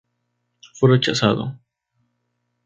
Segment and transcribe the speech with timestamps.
[0.73, 1.59] Fue rechazado.